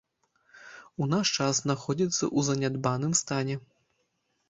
[1.03, 3.55] У наш час знаходзіцца ў занядбаным стане.